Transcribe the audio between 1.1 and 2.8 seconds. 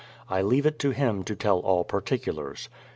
to tell all particulars.